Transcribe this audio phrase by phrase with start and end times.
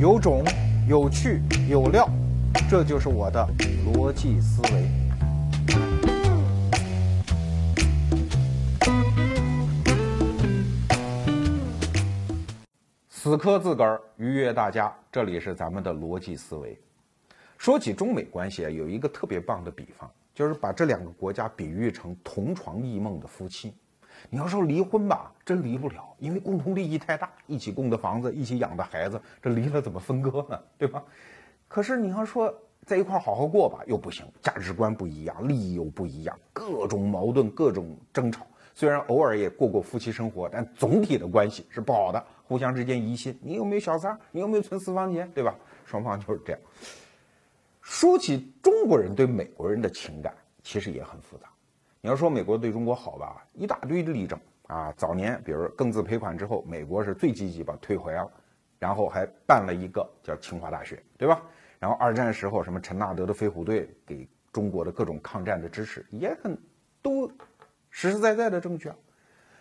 [0.00, 0.44] 有种，
[0.88, 2.08] 有趣，有料，
[2.70, 3.44] 这就是我的
[3.84, 4.88] 逻辑思维。
[13.10, 14.94] 死磕自个儿，愉悦大家。
[15.10, 16.78] 这里是咱们的逻辑思维。
[17.56, 23.74] 说起中美关系啊，有一个特别棒的比方，就是把这两个国家比喻成同床异梦的夫妻。
[24.30, 30.58] 你要说离婚吧，真离不了，因为共同利益太大，一起供的房子，一起养的孩子，这离了怎么分割呢？
[30.76, 31.02] 对吧？
[31.66, 32.52] 可是你要说
[32.86, 38.46] 在一块好好过吧，又不行，价值观不一样，利益又不一样，各种矛盾，各种争吵。
[38.74, 43.36] 虽然偶尔也过过夫妻生活，但总体的关系是不好的，互相之间疑心。
[43.42, 44.20] 你有没有小三儿？
[44.30, 45.30] 你有没有存私房钱？
[45.34, 45.54] 对吧？
[45.84, 46.60] 双方就是这样。
[47.80, 50.32] 说起中国人对美国人的情感，
[50.62, 51.48] 其实也很复杂。
[52.08, 54.90] 你要说美国对中国好吧，一大堆例证啊。
[54.96, 58.32] 早年比如庚子赔款之后，美国是最积极把退回了，
[58.78, 61.42] 然后还办了一个叫清华大学，对吧？
[61.78, 66.56] 然后二战时候什么陈纳德的飞虎队给中国的各种抗战的支持，也很
[67.02, 67.30] 都
[67.90, 68.96] 实实在在的证据啊。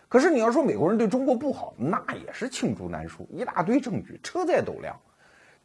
[0.08, 4.98] 可是你要说美国人对中国不好，那也是罄竹难书，一大堆证据，车载斗量。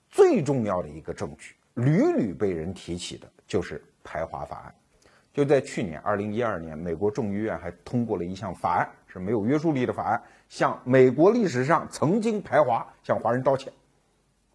[0.08, 4.74] 最重要的一个证据，屡屡被人提起的就是排华法案。
[5.32, 13.72] 就在去年，二零一二年，美国众议院还通过了一项法案，是没有约束力的法案，向美国历史上曾经排华向华人道歉，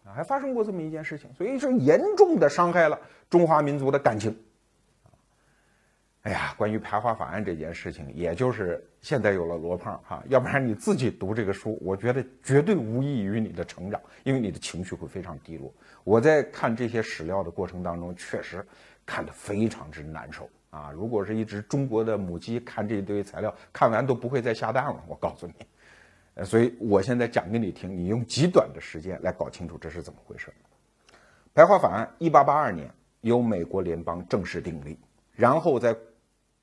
[0.04, 4.36] 啊，还发生过这么一件事情，所以是严重的伤害了中华民族的感情。
[6.22, 15.72] 哎呀，关于排华法案这件事情，也就是现在有了罗胖哈，要不然你自己读这个书，我觉得绝对无益于你的成长，因为你的情绪会非常低落。
[16.04, 18.64] 我在看这些史料的过程当中，确实
[19.06, 20.48] 看得非常之难受。
[20.70, 25.02] 啊，如果是一只中国的母鸡看这一堆材料，看完都不会再下蛋了。
[25.08, 25.54] 我告诉你，
[26.34, 30.52] 呃，所以我现在讲给你听，你用极短的时间来搞清楚这是怎么回事。
[31.54, 32.90] 排华法案一八八二年
[33.22, 34.98] 由美国联邦正式订立，
[35.34, 35.96] 然后在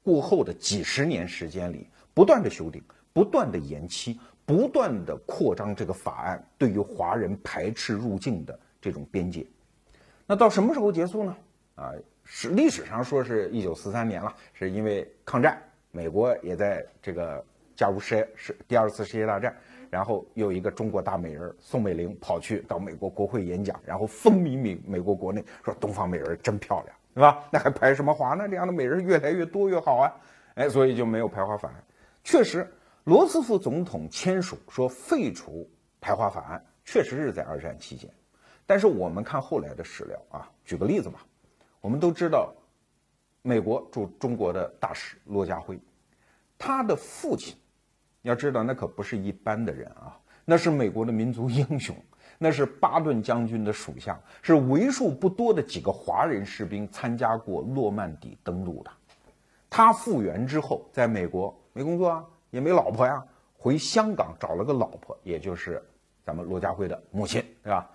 [0.04, 9.46] 过后的几十年时间里，不断的修订，不断的延期，不断的扩张这个法案对于华人排斥入境的这种边界。
[10.28, 11.36] 那到什么时候结束呢？
[11.74, 11.92] 啊？
[12.26, 17.44] 史历史上说是一九四三年了，是因为抗战，美国也在这个
[17.76, 19.56] 加入世世第二次世界大战，
[19.92, 27.48] 然后有一个中国大美人宋美龄跑去到美国国会演讲，然后风靡美美国国内，说东方美人真漂亮，是吧？
[27.52, 28.48] 那还排什么华呢？
[28.50, 30.12] 这样的美人越来越多越好啊！
[30.56, 31.84] 哎，所以就没有排华法案。
[32.24, 32.68] 确实，
[33.04, 35.70] 罗斯福总统签署说废除
[36.02, 38.10] 排华法案，确实是在二战期间。
[38.66, 41.24] 但是我们看后来的史料啊，举个例子吧。
[41.86, 42.52] 我们都知道，
[43.44, 45.80] 美国驻中国的大使骆家辉，
[46.58, 47.56] 他的父亲，
[48.24, 51.96] 要知道那可不是一般的人啊，那是美国的民族英雄，
[52.40, 58.90] 那是巴顿将军的属下，是为数不多的几个华人士兵参加过诺曼底登陆的。
[59.70, 63.24] 他复员之后，在美国没工作啊，也没老婆呀，
[63.60, 65.80] 回香港找了个老婆，也就是
[66.24, 67.88] 咱们骆家辉的母亲，对吧？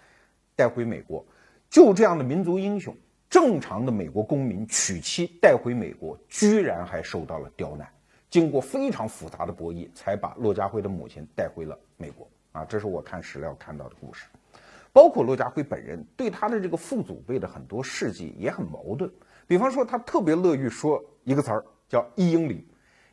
[0.54, 1.26] 带回美国，
[1.68, 2.96] 就这样的民族英雄。
[3.30, 7.88] 正常的美国公民娶妻带回美国，居然还受到了刁难。
[8.28, 12.28] 经过非常复杂的博弈，才把骆家辉的母亲带回了美国。
[12.52, 14.26] 啊，这是我看史料看到的故事。
[14.92, 19.08] 包括骆家辉本人对他的这个父祖辈的很多事迹也很矛盾。
[19.46, 22.66] 比方说，他特别乐于说一个词儿叫“一英里”，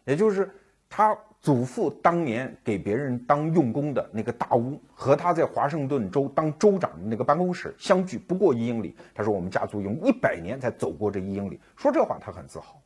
[0.03, 0.51] 也就是
[0.89, 1.17] 他。
[1.39, 8.95] 祖父当年给别人当用工的那个大屋，和他在华盛顿州当州长的那个办公室相距不过一英里。
[9.13, 12.81] 他说：“我们家族用一百年才走过这一英里。”说这话他很自豪。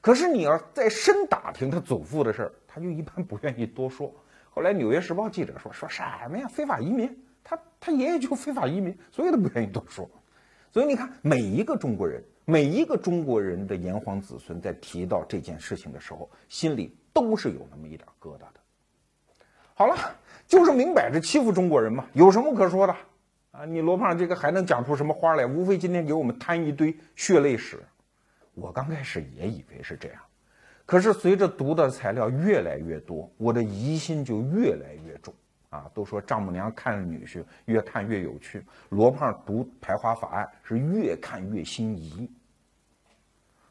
[0.00, 4.12] 可是你要再深打听他祖父的事儿，他就一般不愿意多说。
[4.50, 6.48] 后来《纽约时报》记者说：“说什么呀？
[6.48, 7.16] 非法移民？
[7.44, 10.10] 他他爷爷就非法移民，所以他不愿意多说。”
[10.72, 16.96] 所以你看，每一个中国人，每一个中国人的炎黄子孙，在提到这件事情的时候，心里。
[17.12, 18.54] 都是有那么一点疙瘩的。
[19.74, 19.96] 好了，
[20.46, 22.94] 就是明摆着欺负中国人嘛，有什么可说的
[23.50, 23.64] 啊？
[23.64, 25.46] 你罗胖这个还能讲出什么花来？
[25.46, 27.82] 无非今天给我们摊一堆血泪史。
[28.54, 30.20] 我刚开始也以为是这样，
[30.84, 35.32] 可是随着读的材料越来越多，我的疑心就越来越重
[35.70, 35.90] 啊！
[35.94, 42.30] 都说丈母娘看女婿越看越有趣，罗胖读排华法案是越看越心仪。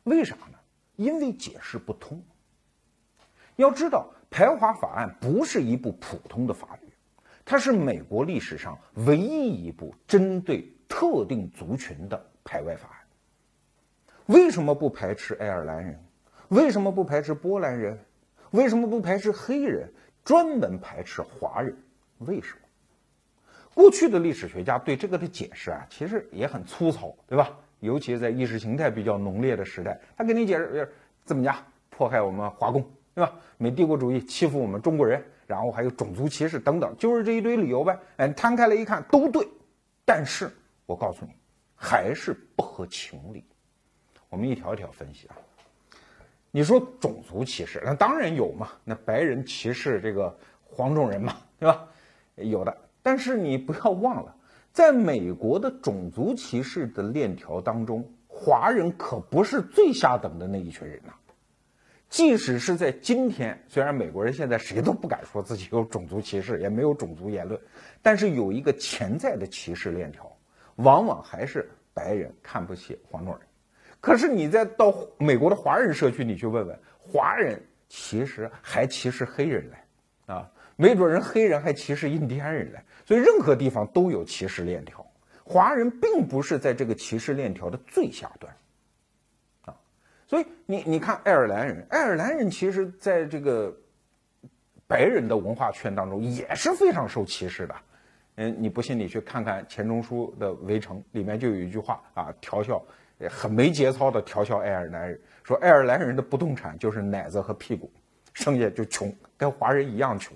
[0.06, 0.58] 为啥呢？
[0.96, 2.22] 因为解释不通。
[3.62, 6.90] 要知道，排华法案不是一部普通的法律，
[7.46, 12.98] 它是美国历史上唯一一部针对特定族群的排外法案。
[14.28, 16.00] 为什么不排斥爱尔兰人？
[16.50, 17.98] 为什么不排斥波兰人？
[18.52, 19.92] 为什么不排斥黑人？
[20.24, 21.76] 专门排斥华人？
[22.20, 22.60] 为什么？
[23.74, 27.58] 过去的历史学家对这个的解释啊，其实也很粗糙，对吧？
[27.80, 30.94] 尤其在意识形态比较浓烈的时代，他给你解释
[31.24, 31.56] 怎么讲，
[31.90, 33.34] 迫害我们华工，对吧？
[33.58, 38.00] 美帝国主义欺负我们中国人，然后还有种族歧视等等，就是这一堆理由呗。
[38.18, 39.48] 哎，摊开来一看都对，
[40.06, 40.50] 但是
[40.86, 41.32] 我告诉你，
[41.76, 43.44] 还是不合情理。
[44.30, 45.36] 我们一条一条分析啊。
[46.52, 51.88] 你说种族歧视，那当然有嘛，那白人歧视这个黄种人嘛，对吧？
[52.36, 54.36] 有的，但是你不要忘了。
[54.74, 61.14] 在美国的种族歧视的链条当中，华人可不是最下等的那一群人呐。
[62.12, 67.58] 即使是在今天，虽然美国人现在谁都不敢说自己有种族歧视，也没有种族言论，
[68.02, 70.30] 但是有一个潜在的歧视链条，
[70.76, 73.42] 往往还是白人看不起黄种人。
[74.02, 80.52] 可是你再到美国的华人社区，你去问问，华人其实还歧视黑人来啊。
[80.76, 85.06] 没准人黑人还歧视印第安人嘞，所以任何地方都有歧视链条。
[85.46, 88.54] 华人并不是在这个歧视链条的最下端，
[90.32, 93.70] 所以你你看爱尔兰人，爱尔兰人其实在这个
[94.88, 97.76] 白人的文化圈当中也是非常受歧视的。
[98.36, 102.82] 嗯，你不信你去看看钱钟书的《围城》，里面就有一句话啊，调笑，
[103.30, 107.92] 很没节操的调笑爱尔兰人，说爱尔兰人的不动产就是奶子和屁股，
[108.32, 110.34] 剩下就穷，跟华人一样穷。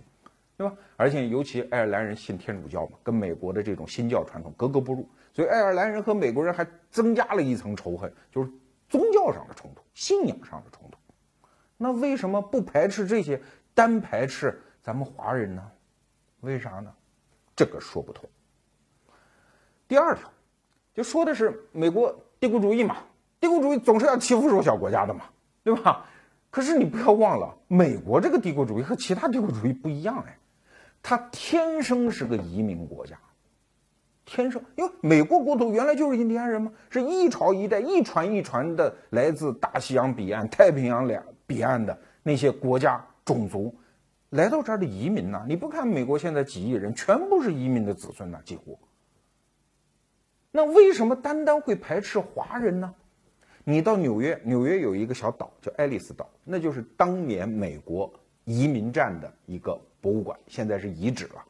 [0.57, 0.75] 对吧？
[0.97, 8.49] 而且尤其爱尔兰人信天主教嘛，跟美国的这种新教传统格格不入，所以爱尔兰人和美国人还增加了一层仇恨，就是
[8.89, 10.99] 宗教上的冲突、信仰上的冲突。
[11.77, 13.41] 那为什么不排斥这些，
[13.73, 15.71] 单排斥咱们华人呢？
[16.41, 16.93] 为啥呢？
[17.55, 18.29] 这个说不通。
[19.87, 20.31] 第二条，
[20.93, 22.97] 就说的是美国帝国主义嘛，
[23.39, 25.25] 帝国主义总是要欺负弱小国家的嘛，
[25.63, 26.05] 对吧？
[26.51, 30.37] 可是你不要忘了，美国这个帝国主义和其他帝国主义不一样哎。
[31.01, 33.19] 它天生是个移民国家，
[34.25, 43.73] 天生，因为美国国土原来就是印第安人嘛，是一朝一代、一传一传的，来自大西洋彼岸、太平洋两彼岸的那些国家种族，
[44.31, 45.45] 来到这儿的移民呐。
[45.47, 48.77] 你不看美国现在几亿人，全部是移民的子孙呐，几乎。
[50.51, 52.93] 那为什么单单会排斥华人呢？
[53.63, 58.11] 你到纽约，纽约有一个小岛叫爱丽丝岛，那就是当年美国
[58.43, 59.79] 移民站的一个。
[60.01, 61.43] 博物馆现在是遗址了，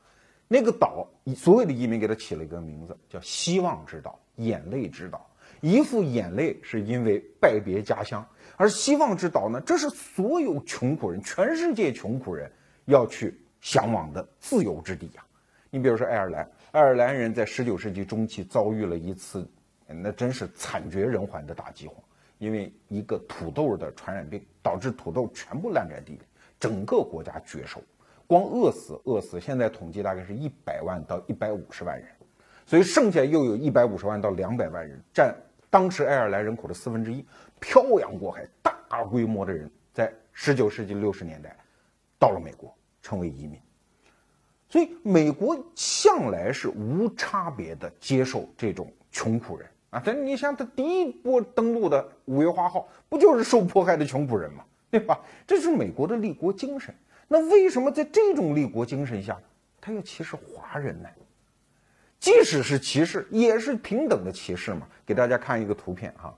[0.48, 5.28] 那个岛所有的移民给它起了一个名字，叫“希望之岛”、“眼泪之岛”。
[5.62, 8.24] 一副眼泪是因为拜别家乡，
[8.56, 12.52] 而希望之岛呢，这是所有穷苦人、全世界穷苦人
[12.86, 15.26] 要去向往的自由之地呀。
[15.72, 19.50] 你比如说爱尔兰，爱尔兰人在十九世纪中期遭遇了一次，
[19.88, 21.96] 那真是惨绝人寰的大饥荒，
[22.38, 26.22] 因为一个土豆的传染病导致土豆全部烂在地里，
[26.60, 27.82] 整个国家绝收。
[28.28, 32.08] 光饿死饿死，现在统计大概是一百万到一百五十万人，
[32.66, 35.36] 所以剩下又有一百五十万到两百万人，占
[35.70, 37.26] 当时爱尔兰人口的四分之一，
[37.60, 41.56] 漂洋过海，大规模的人在十九世纪六十年代
[42.18, 43.60] 到了美国，成为移民。
[44.68, 50.02] 所以美国向来是无差别的接受这种穷苦人啊。
[50.04, 54.64] 但你想，他第一波登陆的五月花号，不就是受迫害的穷苦人吗？
[54.90, 55.20] 对吧？
[55.46, 56.94] 这是美国的立国精神。
[57.28, 59.38] 那为什么在这种立国精神下，
[59.82, 61.10] 他要歧视华人呢？
[62.20, 64.88] 即使是歧视，也是平等的歧视嘛。
[65.06, 66.34] 给大家看一个图片哈，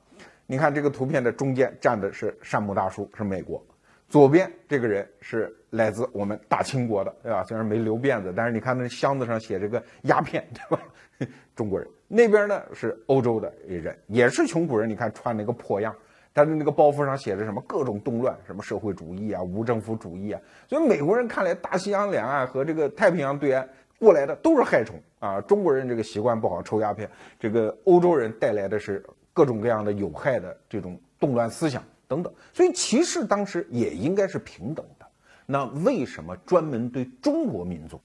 [0.46, 3.62] 你看这个图片的中间站的是山姆大叔，是美国；
[4.10, 7.44] 左边这个人是来自我们大清国的，对吧？
[7.44, 10.84] 虽然没留辫子，但是你看那箱子上写着个鸦片，对吧？
[11.56, 15.96] 中国人那边呢是欧洲的人，也是穷苦人，你看穿那个破样。
[16.38, 20.40] 他的那个包袱上写着什么各种动乱，什么社会主义啊、无政府主义啊，
[20.70, 23.68] 所以美国人看来，大西洋两岸和这个太平洋对岸
[23.98, 25.42] 过来的都是害虫啊。
[25.42, 29.04] 中国人这个习惯不好，抽鸦片；这个欧洲人带来的是
[29.34, 32.32] 各种各样的有害的这种动乱思想等等。
[32.54, 35.08] 所以歧视当时也应该是平等的。
[35.48, 38.00] 那为什么专门对中国民族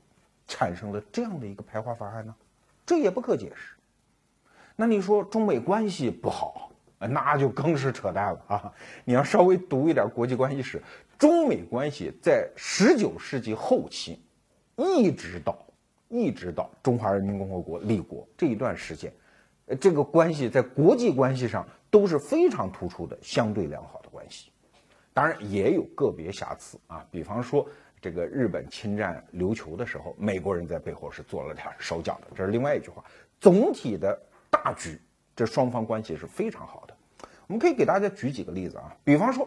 [0.49, 2.35] 产生了这样的一个排华法案呢？
[2.87, 3.75] 这也不可解释。
[4.75, 6.72] 那你说中美关系不好？
[7.09, 8.73] 那就更是扯淡了啊！
[9.05, 10.81] 你要稍微读一点国际关系史，
[11.19, 14.23] 中美关系在十九世纪后期，
[14.77, 15.59] 一直到
[16.09, 19.13] 一直到中华人民共和国立国这一段时间，
[19.67, 24.53] 呃这个关系在国际关系上都是非常突出的相对良好的关系。
[25.13, 27.69] 当然也有个别瑕疵啊，比方说
[28.01, 33.03] 这个日本侵占琉球的时候，美国人在背后是做了点手脚的，这是另外一句话。
[33.41, 34.17] 总体的
[34.49, 35.01] 大局。
[35.35, 36.92] 这双方关系是非常好的，
[37.53, 39.47] 我们可以给大家举几个例子啊，比方说，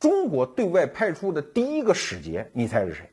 [0.00, 3.06] 中国对外派出的第一个使节，你猜是谁？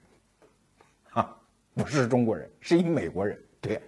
[1.09, 1.37] 啊，
[1.75, 3.37] 不是中国人，是一美国人。
[3.59, 3.81] 对，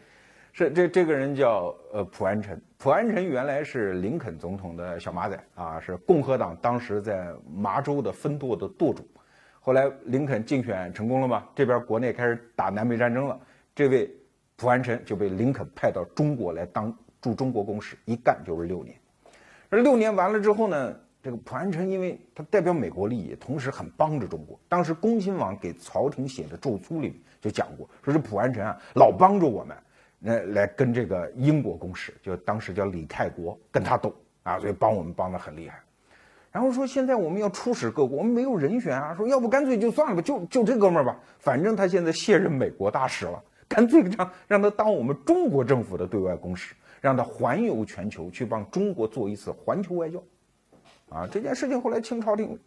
[0.52, 9.08] 是这这个人叫呃普安臣，普安臣原来是林肯总统的小马仔啊，是共和党当时在麻州的分舵的舵主。
[9.62, 13.40] 后来林肯竞选成功了嘛，这边国内开始打南北战争了，
[13.74, 14.14] 这位
[14.58, 18.98] 普安臣就被林肯派到中国来当驻中国公使，一干就是六年。
[19.72, 24.60] 而六年完了之后呢，这个普安臣因为他代表美国利益，同时很帮着中国。
[24.70, 29.76] 当时恭亲王给朝廷写的奏书里就讲过，说是普安臣啊老帮着我们。
[30.24, 34.14] 来来跟这个英国公使，就当时叫李泰国，跟他斗
[34.44, 35.80] 啊，所以帮我们帮的很厉害。
[36.52, 50.24] 然后说现在我们要出使各国，我们没有人选啊，说要不干脆就算了吧，就就这哥们儿吧，反正他现在卸任美国大使了，干脆让让他当我们中国政府的对外公使，让他环游全球去帮中国做一次环球外交。
[51.10, 52.58] 啊，这件事情后来清朝廷，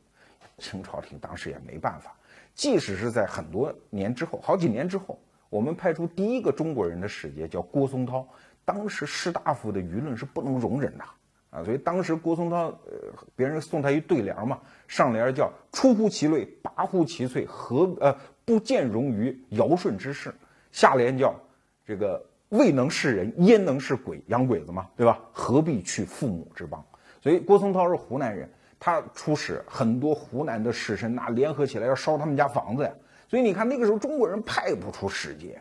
[0.59, 2.15] 清朝廷当时也没办法，
[2.55, 5.19] 即使是在很多年之后，好几年之后。
[5.51, 8.27] 我们派出第一个中国人的使节叫郭松涛，
[8.65, 11.05] 当时士大夫的舆论是不能容忍的
[11.51, 18.13] 啊，所以当时郭松涛，呃，别人送他一对联嘛，上联叫“出乎其类，拔乎其萃，何呃
[18.45, 20.35] 不见容于尧舜之事”，
[20.73, 21.33] 下联叫
[21.87, 22.21] “这个
[22.55, 24.23] 未能是人，焉能是鬼？
[24.29, 25.21] 洋鬼子嘛，对吧？
[25.33, 26.83] 何必去父母之邦？”
[27.21, 32.91] 所以郭松涛是湖南人，他出使很多湖南的士绅，那联合起来要烧他们家房子呀。
[33.29, 35.61] 所以你看，那个时候中国人派不出使节，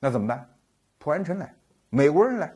[0.00, 0.48] 那怎么办？
[0.98, 1.54] 普安臣来，
[1.90, 2.52] 美国人来，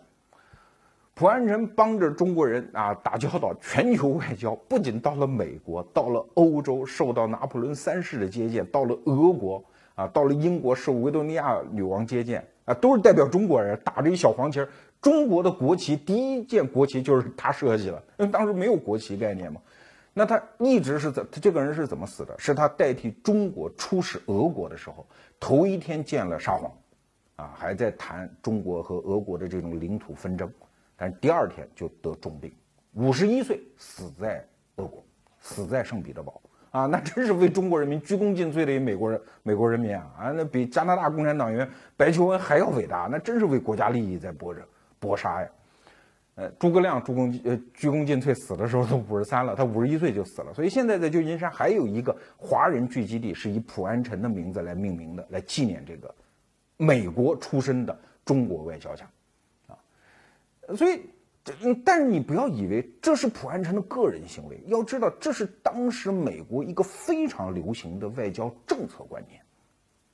[1.15, 9.63] 普安臣帮着中国人啊打交道，全球外交，不仅到了美国，到了欧洲受到拿破仑三世的接见，到了俄国
[9.97, 14.69] 啊，到了英国受维多利亚女王接见啊，都是代表中国人，打着一小黄旗儿，
[15.01, 19.61] 中国的国旗第一件国旗就是他设计的，因为当时没有国旗概念嘛。
[20.13, 21.27] 那他一直是怎？
[21.31, 22.35] 他这个人是怎么死的？
[22.39, 25.07] 是他代替中国出使俄国的时候，
[25.39, 26.73] 头一天见了沙皇，
[27.37, 30.51] 啊，还在谈中国和俄国的这种领土纷争，
[30.97, 32.51] 但是第二天就得重病，
[32.95, 34.43] 五十一岁死在
[34.77, 35.05] 俄国，
[35.39, 36.41] 死在圣彼得堡，
[36.77, 41.67] 啊，那真是为中国人民鞠躬尽瘁的一美国人，美国人民啊，啊，那比加拿大共产党员
[41.97, 44.61] 白求恩还要伟大，那真是为国家利益在搏着
[44.99, 45.49] 搏杀呀。
[46.35, 50.53] 呃，诸葛亮、鞠躬呃鞠躬尽瘁死的时候都五十三了，他五十一岁就死了。
[50.53, 56.15] 所以现在在旧金山还有一个华人聚集地，是以普安臣的名字来命名的，来纪念这个
[56.77, 59.09] 美国出身的中国外交家，
[59.69, 59.79] 啊，
[60.77, 61.01] 所以，
[61.85, 69.41] 但是你不要以为这是普安臣的个人行为，要知道这是当时美国一个非常流行的外交政策观念，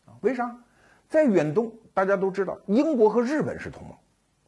[0.07, 0.55] 啊，为啥？
[1.09, 3.97] 在远东，大家都知道，英国和日本是同盟。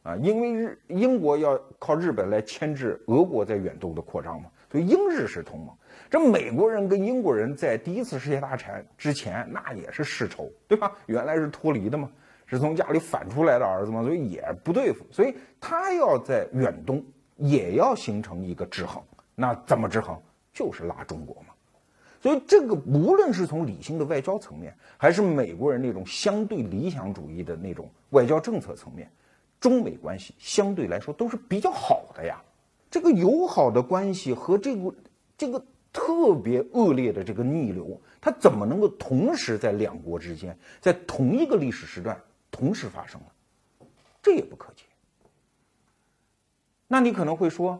[0.03, 5.75] 啊，因为日英国要靠日本来牵制俄国在远东的扩张嘛，所以英日是同盟。
[6.11, 10.91] 这美国人跟英国人在第一次世界大战之前，那也是世仇，对吧？
[11.07, 12.07] 原来是脱离的嘛，
[12.45, 15.05] 是从家里反出来的儿子嘛，所以也不对付。
[15.11, 17.03] 所以他要在远东
[17.37, 19.01] 也要形成一个制衡，
[19.33, 20.17] 那怎么制衡？
[20.53, 21.53] 就是拉中国嘛。
[22.21, 29.09] 所以这个无论是从理性的外交层面，还是美国人那种相对理想主义的那种外交政策层面。
[29.59, 32.41] 中美关系相对来说都是比较好的呀，
[32.91, 34.93] 这个友好的关系和这个
[35.37, 42.19] 这个特别恶劣的这个逆流，它怎么能够同时在两国之间，在同一个历史时段
[42.55, 43.85] 同时发生了？
[44.23, 44.83] 这也不可解。
[46.87, 47.77] 那你可能会说，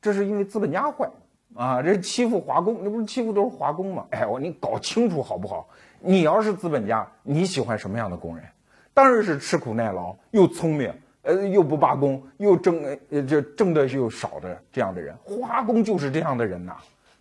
[0.00, 1.10] 这是因为资本家坏
[1.54, 4.06] 啊，这欺负华工，那不是欺负都是华工吗？
[4.12, 5.68] 哎，我你搞清楚好不好？
[6.00, 8.46] 你要是资本家，你喜欢什么样的工人？
[8.94, 10.92] 当然是吃苦耐劳又聪明，
[11.22, 16.74] 呃，又不罢工，又挣呃这挣的又少的这样的人，华工就是这样的人呐。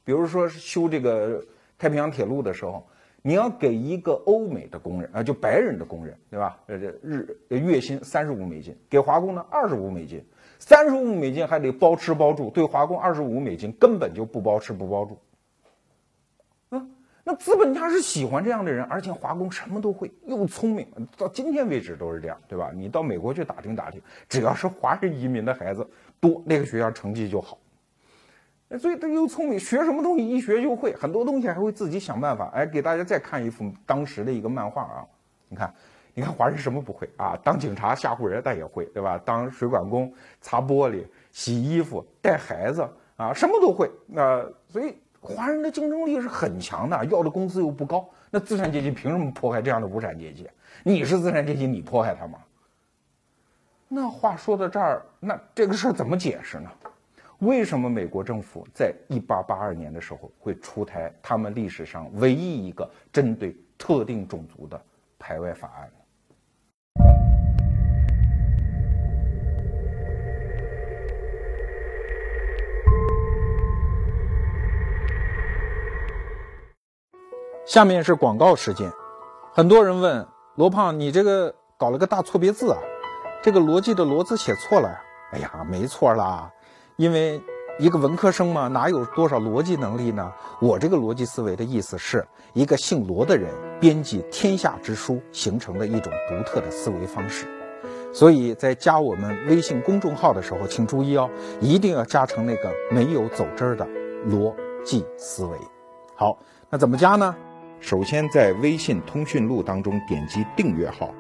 [0.06, 1.44] 比如说修这个
[1.78, 2.88] 太平洋铁路的时候，
[3.22, 6.58] 你要给一个欧美的工人啊，就白人的工人，对吧？
[6.68, 10.24] 呃，日月薪三十五美金，给华工呢二十五美金，
[10.58, 15.18] 三十五美金还得包吃包住，对华工二十五美金根本就不包吃不包住。
[16.70, 16.88] 啊
[17.26, 22.72] 那资本家是喜欢这样的人，而且华工什么都会，又聪明，到今天为止都是这样，对吧？
[22.74, 25.88] 你到美国去打听打听，只要是华人移民的孩子
[26.20, 27.58] 多，那个学校成绩就好。
[28.78, 32.50] 所以他又聪明，学什么东西一学就会，很多东西还会自己想办法。
[32.54, 35.06] 哎，给大家再看一幅当时的一个漫画啊，
[35.48, 35.74] 你看，
[36.14, 37.38] 你看华人什么不会啊？
[37.44, 39.20] 当警察吓唬人，他也会，对吧？
[39.26, 43.90] 当水管工擦玻璃、洗衣服、带孩子啊，什么都会。
[44.06, 44.96] 那所以。
[45.22, 50.50] 华人的竞争力是很强的，要的工资又不高，那资产阶级凭什么迫害这样的无产阶级？
[50.82, 52.40] 你是资产阶级，你迫害他吗？
[53.90, 56.70] 那话说到这儿，那这个事儿怎么解释呢？
[57.40, 64.82] 为什么美国政府在一八八二年的时候会出台他们历史上唯一一个针对特定种族的
[65.18, 65.88] 排外法案？
[65.88, 65.94] 呢
[77.66, 78.92] 下面是广告时间。
[79.54, 82.78] 很多人问罗胖你这个搞了个大错别字啊
[83.42, 84.94] 这个逻辑的逻字写错了
[85.32, 86.52] 哎呀没错啦
[87.00, 87.42] 因为。
[87.82, 90.30] 一个文科生嘛，哪有多少逻辑能力呢？
[90.60, 97.48] 我这个逻辑思维的意思是一个姓罗的人编辑天下之书形成的一种独特的思维方式。
[98.12, 101.30] 所以在加我们微信公众号的时候，请注意哦，
[101.62, 103.88] 一定要加成那个没有走针儿的
[104.28, 104.54] 逻
[104.84, 105.58] 辑思维。
[106.16, 106.38] 好，
[106.70, 107.34] 那怎么加呢？
[107.80, 111.12] 首先在微信通讯录当中点击订阅号，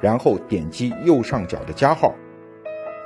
[0.00, 2.14] 然后点击右上角的加号。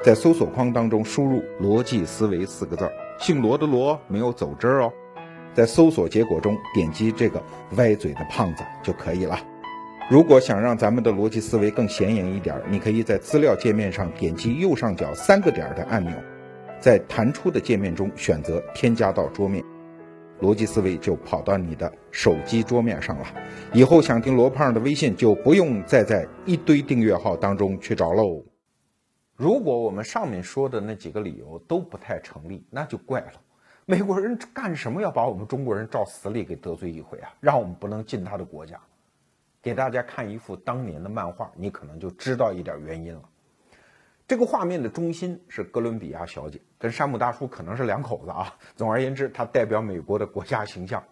[0.02, 4.90] 在搜索框当中输入“逻辑思维”四个字儿，姓罗的罗没有走针儿哦。
[5.52, 7.42] 在搜索结果中点击这个
[7.76, 9.38] 歪嘴的胖子就可以了。
[10.08, 16.14] 如果想让咱们的逻辑思维更显眼一点，你可以在资料界面上点击右上角三个点的按钮，
[16.80, 19.62] 在弹出的界面中选择添加到桌面，
[20.40, 23.26] 逻辑思维就跑到你的手机桌面上了。
[23.74, 28.42] 以后想听罗胖的微信就不用再在一堆订阅号当中去找喽。
[29.40, 33.32] 如果我们上面说的那几个理由都不太成立，那就怪了。
[33.86, 37.32] 美国人干什么要把我们中国人照死里给得罪一回啊？
[37.40, 38.78] 让我们不能进他的国家。
[39.62, 43.22] 给大家看一幅当年的漫画，你可能就知道一点原因了。
[44.28, 48.54] 这个画面的中心是哥伦比亚小姐，跟山姆大叔可能是两口子啊。
[48.76, 51.02] 总而言之，他代表美国的国家形象。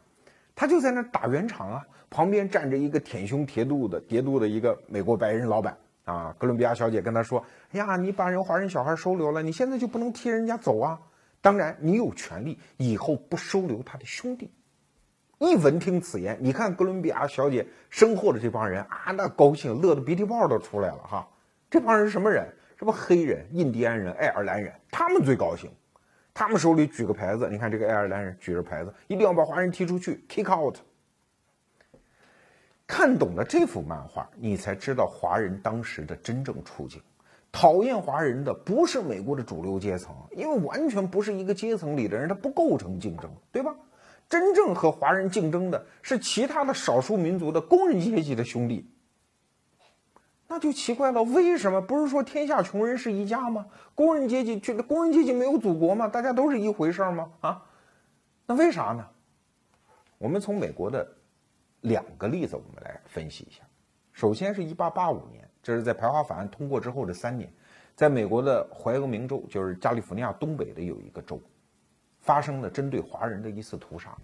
[0.54, 5.74] 他就在那打圆场啊，旁边站着一个舔胸叠肚的叠肚的一个美国白人老板。
[6.08, 10.98] 啊，哥伦比亚小姐跟他说：“哎呀，你把人华人小孩收留了，你现在就不能替人家走啊？
[11.42, 14.50] 当然，你有权利以后不收留他的兄弟。”
[15.38, 21.28] 一闻听此言，你看哥伦比亚小姐身后的这帮人啊，那高兴乐得鼻涕泡都出来了哈。
[21.70, 22.48] 这帮人是什么人？
[22.78, 25.70] 什么黑人、印第安人、爱尔兰人，他们最高兴。
[26.32, 30.76] 他们手里举个牌子，你看这个爱尔兰人举着牌子，一定要把华人踢出去，kick out。
[32.88, 37.00] 看懂了这幅漫画，你才知道华人当时的真正处境。
[37.52, 43.74] 讨厌华人的不是美国的主流阶层，因为完全不是一个阶层里的人，他不构成竞争，对吧？
[44.26, 48.90] 真正和华人竞争的是其他的少数民族的工人阶级的兄弟。
[50.46, 53.66] 那就奇怪了，为什么不是说天下穷人是一家吗？
[53.94, 56.08] 工人阶级觉得工人阶级没有祖国吗？
[56.08, 57.30] 大家都是一回事吗？
[57.40, 57.62] 啊？
[58.46, 59.06] 那为啥呢？
[60.16, 61.06] 我们从美国的。
[61.82, 63.62] 两个例子，我们来分析一下。
[64.12, 67.48] 首先是一八八五年，这是在排华法案通过之后的三年，
[67.94, 71.40] 在美国的怀俄明州，就是加利福尼亚东北的有一个州，
[72.20, 74.16] 发生了针对华人的一次屠杀。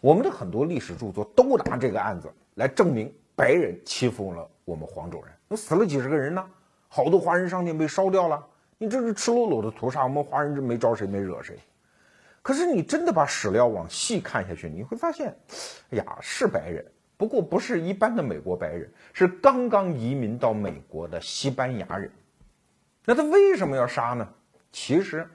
[0.00, 6.50] 我们的很多历史著作都拿这个案子来证明白人欺负了我们黄种人，那死了几十个人呢，
[6.88, 8.46] 好多华人商店被烧掉了。
[8.78, 11.58] 你这是赤裸裸的屠杀，我们华人这没招谁没惹谁。
[12.40, 15.36] 可是你真的把史料往细看下去，你会发现，
[15.90, 16.86] 哎呀，是白人。
[17.20, 22.10] 不过不是一般的美国白人，是刚刚移民到美国的西班牙人。
[23.04, 24.26] 那他为什么要杀呢？
[24.72, 25.28] 其实，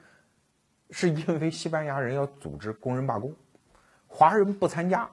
[0.90, 3.32] 是因为西班牙人要组织工人罢工，
[4.08, 5.08] 华人不参加，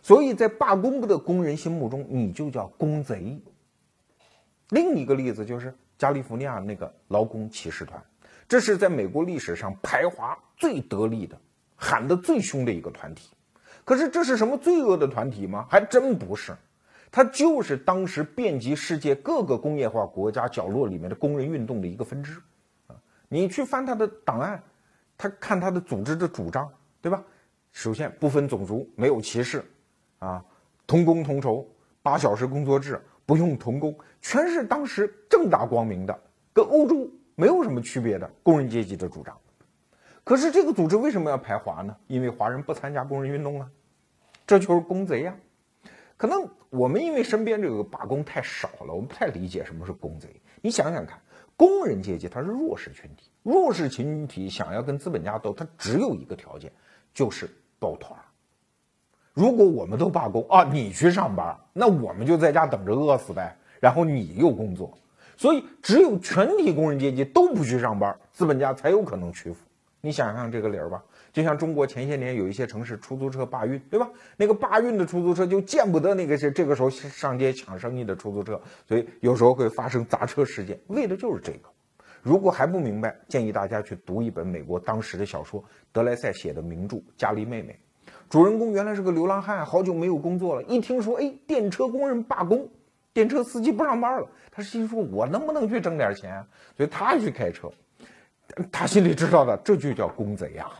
[0.00, 3.38] 所以在罢工的工人心目中，你就叫工贼。
[4.70, 8.02] 另一个例子就是加利福尼亚那个劳工骑士团，
[8.48, 11.38] 这是在美国历史上排华最得力的、
[11.76, 13.28] 喊得最凶的一个团体。
[13.86, 15.64] 可是这是什么罪恶的团体吗？
[15.70, 16.52] 还真不是，
[17.08, 22.36] 它就是当时遍及世界各个工业化国家角落里面的工人运动的一个分支，
[22.88, 22.96] 啊，
[23.28, 24.60] 你去翻他的档案，
[25.16, 26.68] 他看他的组织的主张，
[27.00, 27.22] 对吧？
[27.70, 29.64] 首先不分种族，没有歧视，
[30.18, 30.44] 啊，
[30.84, 31.64] 同工同酬，
[32.02, 36.20] 八小时工作制，不用童工，全是当时正大光明的，
[36.52, 39.38] 跟欧洲没有什么区别的工人阶级的主张。
[40.26, 41.96] 可是这个组织为什么要排华呢？
[42.08, 43.70] 因为华人不参加工人运动啊，
[44.44, 45.32] 这就是工贼呀。
[46.16, 50.28] 可能我们因为身边这个罢工太少了，我们不太理解什么是工贼。
[50.60, 51.16] 你想想看，
[51.56, 56.72] 工人阶级他是弱势群体，弱势群体想要跟资本家斗，他只有一个条件，
[57.14, 58.26] 就是抱团儿。
[59.32, 63.56] 如果我们都罢工啊，你去上班，那我们就在家等着饿死呗。
[63.78, 64.98] 然后你又工作，
[65.36, 69.64] 所以只有全体工人阶级都不去上班，资本家才有可能屈服。
[70.00, 74.08] 你想想这个理儿吧，就像中国前些年有一些城市出租车罢运，对吧？
[74.36, 81.68] 那个罢运的出租车就见不得那个是这个时候上街抢生意的出租车，所以有时候会发生砸车事件，为的就是这个。
[82.22, 87.72] 如果还不明白，建议大家去读一本美国当时的小说，德莱塞写的名著《伽利妹妹》。
[88.28, 92.68] 主人公原来是个流浪汉，好久没有工作了，一听说哎电车工人罢工，
[93.12, 96.44] 电车司机不上班了，他心说我能不能去挣点钱？
[96.76, 97.70] 所以他去开车。
[98.70, 100.70] 他心里知道的，这就叫公贼呀，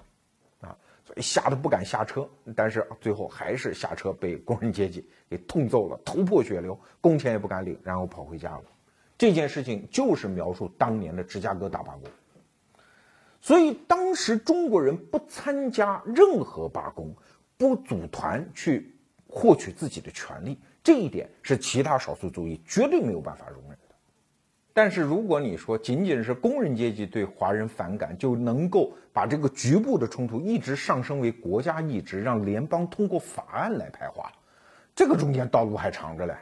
[0.61, 0.77] 啊！
[1.05, 2.29] 所以吓得不敢下车。
[2.55, 8.63] 但是最后还是下车，被工人阶级给痛揍了，头破血流，工钱也不敢领，然后跑回家了。
[9.19, 12.03] 这件事情就是描述当年的芝加哥大罢工。
[13.41, 17.15] 所以当时中国人不参加任何罢工，
[17.57, 18.95] 不组团去
[19.29, 23.79] 获取自己的权利，这一点是其他少数族裔绝对没有办法容忍。
[24.77, 34.31] 但是如果你说仅仅是工人阶级对华人反感，就能够把这个局部的冲突一直上升为国家意志，让联邦通过法案来排华，
[34.95, 36.37] 这个中间道路还长着嘞。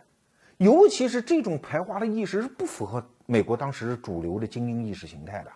[0.57, 5.53] 尤其是这种排华的意识是不符合美国当时主流的精英意识形态的。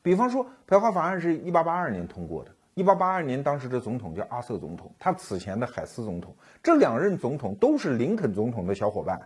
[0.00, 2.52] 比方说，排华法案是一八八二年通过的。
[2.74, 9.20] 一八八二年，当时的总统叫阿瑟总统，他此前的海斯总统，这两任总统都是林肯总统的小伙伴，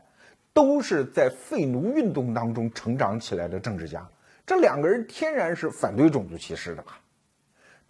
[0.52, 4.08] 都是在废奴运动当中成长起来的政治家。
[4.46, 6.98] 这两个人天然是反对种族歧视的吧？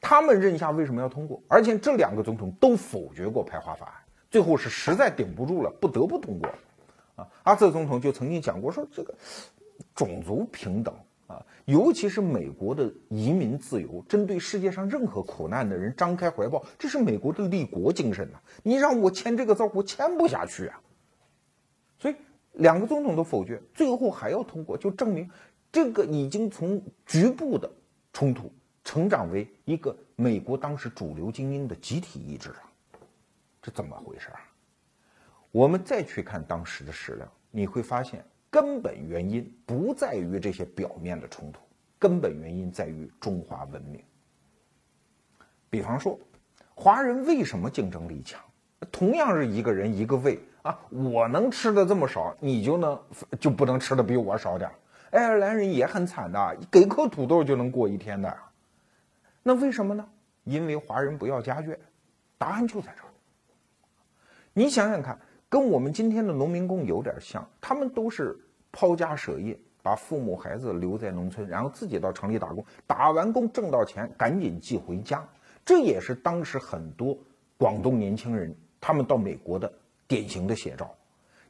[0.01, 1.43] 他们认下为什么要通过？
[1.49, 3.93] 而且这两个总统都否决过排华法案，
[4.31, 6.49] 最后是实在顶不住了，不得不通过。
[7.17, 9.15] 啊，阿瑟总统就曾经讲过，说这个
[9.95, 10.95] 种族平等。
[11.27, 18.39] 啊，尤其是美国的移民自由，针对世界上任何苦难的人张开怀抱，这是美国的立国精神呐！
[18.63, 20.81] 你让我签这个字，我签不下去啊。
[22.59, 25.29] 两个总统都否决，最后还要通过，就证明
[25.73, 27.69] 这个已经从局部的
[28.13, 28.53] 冲突
[28.85, 32.63] 成长为一个美国当时主流精英的集体意志了。
[33.61, 34.41] 这怎么回事啊？
[35.51, 38.25] 我们再去看当时的史料，你会发现。
[38.51, 41.61] 根本原因不在于这些表面的冲突，
[41.99, 44.03] 根本原因在于中华文明。
[45.69, 46.19] 比方说，
[46.75, 48.41] 华人为什么竞争力强？
[48.91, 53.01] 同样是一个人一个胃啊，我能吃的这么少，你就能
[53.41, 54.71] 就不能吃的比我少点？
[55.11, 58.37] 爱尔兰人也很惨的，给颗土豆就能过一天的。
[59.43, 60.07] 那为什么呢？
[60.45, 61.75] 因为华人不要家眷。
[62.37, 63.09] 答案就在这儿。
[64.53, 65.19] 你想想看。
[65.51, 68.39] 跟我们今天的农民工有点像，他们都是
[68.71, 75.27] 抛家舍业，把父母孩子留在农村，然后自己到城里打工，打完工挣到钱赶紧寄回家。
[75.65, 77.17] 这也是当时很多
[77.57, 79.73] 广东年轻人他们到美国的
[80.09, 80.93] 典型的写照。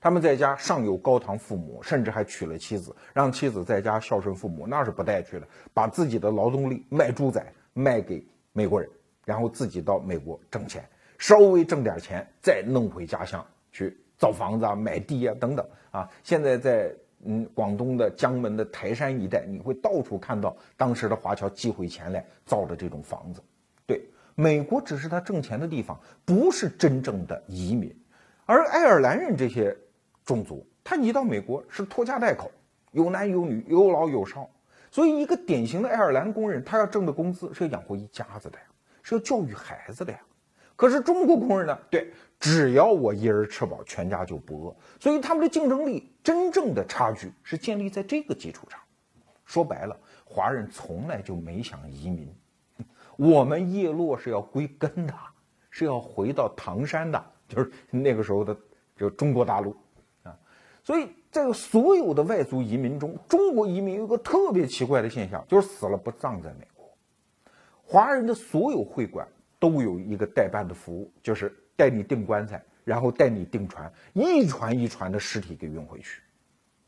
[0.01, 5.49] 他们在家上有高堂父母，甚至还娶了妻子，让妻子在家孝顺父母，那是不带去的。
[5.73, 7.43] 把自己的劳动力卖猪仔
[7.73, 8.91] 卖给美国人，
[9.25, 13.43] 然后自己到美国挣钱，稍微挣点钱再弄回家乡。
[13.71, 16.09] 去造房子啊，买地啊，等等啊！
[16.25, 16.93] 现在在
[17.25, 23.41] 嗯广东的江门的台山一带，你会到处看到当时的华侨寄回钱来造的这种房子。
[23.87, 24.03] 对，
[24.35, 27.95] 美国只是他挣钱的地方，不是真正的移民。
[28.49, 29.77] 而爱尔兰人这些
[30.25, 32.51] 种族，他一到美国是拖家带口，
[32.93, 34.49] 有男有女，有老有少。
[34.91, 38.65] 所以，一个典型的爱尔兰工人，他要挣的工资是要养活一家子的呀，
[39.03, 40.19] 是要教育孩子的呀。
[40.77, 41.79] 可是中国工人呢？
[41.91, 42.11] 对。
[42.41, 44.77] 只要我一人吃饱，全家就不饿。
[44.99, 48.81] 所以他们的竞争力真正的差距是建立在这个基础上。
[49.45, 52.33] 说白了，华人从来就没想移民。
[53.19, 55.13] 我们叶落是要归根的，
[55.69, 58.57] 是要回到唐山的，就是那个时候的
[58.97, 59.75] 就中国大陆
[60.23, 60.39] 啊。
[60.85, 66.89] 所以在所有的外族移民中，中国移民有一个特别奇怪的现象，就是死了不葬在美国。
[67.85, 69.27] 华人的所有会馆
[69.59, 71.53] 都有一个代办的服务，就是。
[71.79, 76.21] 带你订棺材，然后带你订船，一船一船的尸体给运回去，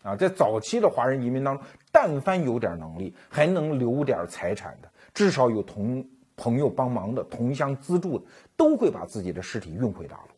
[0.03, 8.25] 啊，在早期的华人移民当中，但凡有点能力，还能留点财产的，至少有同朋友帮忙的，同乡资助的，
[8.57, 10.30] 都会把自己的尸体运回大陆。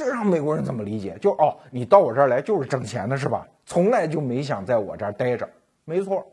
[0.00, 1.18] 这让美国人怎么理解？
[1.20, 3.46] 就哦，你到我这儿来就是挣钱的是吧？
[3.66, 5.46] 从来就没想在我这儿待着。
[5.84, 6.26] 没错。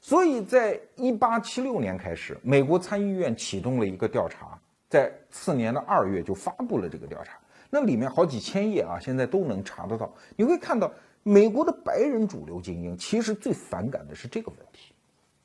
[0.00, 4.58] 所以在一八七六年开始，美国参议院启动了一个调查。
[4.88, 7.38] 在次年的二月就发布了这个调查，
[7.68, 10.10] 那里面好几千页啊，现在都能查得到。
[10.34, 10.90] 你会看到，
[11.24, 14.94] 美国的白人主流精英其实最反感的是这个问题，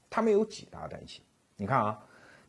[0.10, 1.22] 他们有几大担心。
[1.58, 2.00] 你看啊，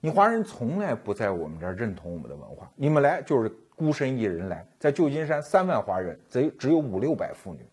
[0.01, 3.51] 你华人从来不在我们这儿认同我们的文化，你们来就是
[3.83, 7.67] 孤身一人来，在旧金山三万华人，只只有五六百妇女，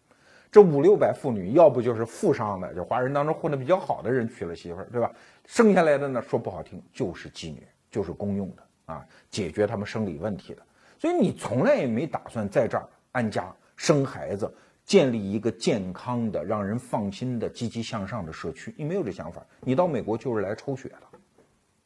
[0.52, 5.12] 这五六百妇女要不就是富商的，就华人当中混得比较好的人娶了媳妇儿，对吧？
[5.46, 8.64] 剩下来的呢，说不好听就是妓女，就是公用的。
[8.92, 10.64] 啊，解决他们生理问题的，
[10.98, 14.52] 所以你从来也没打算在这儿安家生孩子，
[14.84, 19.46] 建立一个健康的、让人放心的、积极向上的社区，你没有这想法。
[19.60, 21.20] 你到美国就是来抽血的，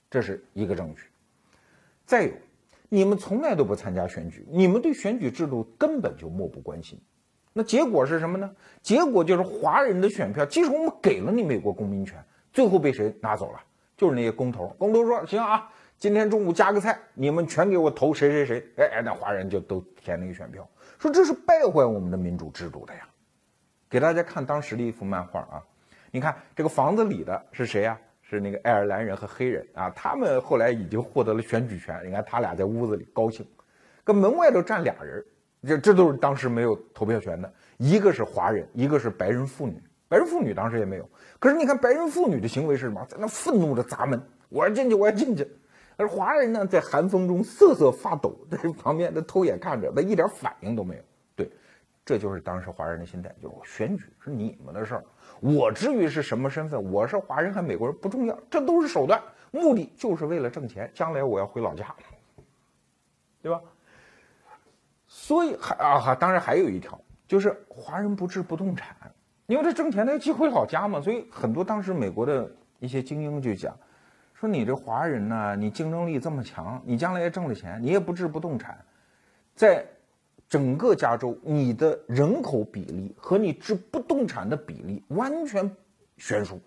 [0.10, 1.04] 这是一个证据。
[2.06, 2.32] 再有，
[2.94, 7.02] 你们从来都不参加选举，你们对选举制度根本就漠不关心。
[7.52, 8.48] 那结果是什么呢？
[8.84, 13.60] 结果就是华人的选票，即使我们给了你美国公民权，最后被谁拿走了？
[13.98, 14.68] 就是那些工头。
[14.78, 18.64] 工头说：“行啊。”今天中午加个菜，你们全给我投谁谁谁。
[18.78, 23.10] 哎，那华人就都填那个选票，说这是败坏我们的民主制度的呀。
[23.90, 25.64] 给大家看当时的一幅漫画啊，
[26.12, 28.00] 你看这个房子里的是谁呀？
[28.34, 32.02] 是那个爱尔兰人和黑人啊，他们后来已经获得了选举权。
[32.06, 33.46] 你看他俩在屋子里高兴，
[34.04, 35.24] 跟门外头站俩人，
[35.62, 39.82] 这这都是当时没有投票权的，一个是华人，一个是白人妇女。
[40.08, 43.04] 白人妇女当时也没有，可是你看白人妇女的行为是什么？
[43.10, 45.48] 在那愤怒的砸门，我要进去，我要进去。
[45.96, 51.02] 而华人呢，在寒风中瑟瑟发抖，在旁边的偷眼看着，他一点反应都没有。
[51.36, 51.52] 对，
[52.06, 55.04] 这就是当时华人的心态，就是选举是你们的事儿，
[55.44, 61.94] 我至于是什么身份，我是华人还是美国人不重要，这都是手段，目的就是为了挣钱，将来我要回老家，
[63.42, 63.60] 对吧？
[65.06, 68.96] 所以还啊，当然还有一条，就是华人不置不动产。
[69.48, 73.78] 因为这挣钱他要寄回老家嘛，所以很多当时美国的一些精英就讲，
[74.34, 78.80] 说你这华人呢，你竞争力这么强，你将来也挣了钱，你也不置不动产，
[79.54, 79.86] 在
[80.54, 85.68] 整个加州，你的人口比例和你置不动产的比例完全
[86.18, 86.62] 悬殊，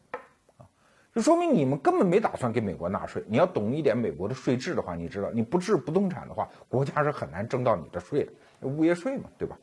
[0.56, 0.66] 啊，
[1.14, 3.22] 就说明你们根本没打算给美国纳税。
[3.28, 9.56] 你要懂一点美国的税制的话，你知道你不置不动产的话，国家是很难征到你的税的，物业税嘛，对吧？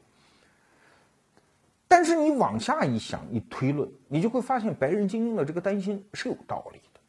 [1.90, 7.02] 但是你往下一想，一推论，你就会发现白人精英的这个担心是有道理的。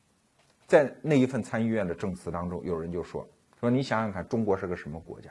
[0.66, 3.24] 在那一份参议院的证词当中，有人就说
[3.60, 5.30] ：“说你想想看，中国是个什么国家？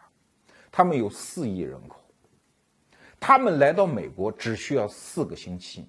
[0.73, 2.01] 他们有四亿人口，
[3.19, 5.87] 他们来到美国只需要四个星期，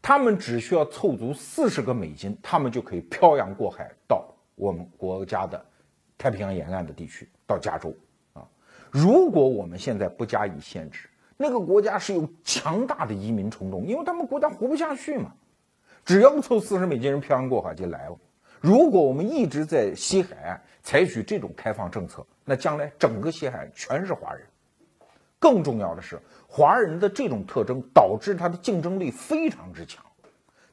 [0.00, 5.66] 他们只需要凑足四十个美金，他们就可以漂洋过海到我们国家的
[6.16, 7.92] 太平洋沿岸的地区，到加州
[8.34, 8.48] 啊！
[8.88, 15.32] 如果我们现在不加以限制。”那个国家是有强大的移民冲动，因为他们国家活不下去嘛。
[16.04, 18.16] 只要凑四十美金人漂洋过海就来了。
[18.62, 24.46] 如果我们一直在西海岸采取这种开放政策，那将来整个西海岸全是华人。
[25.40, 30.04] 更重要的是，华人的这种特征导致他的竞争力非常之强，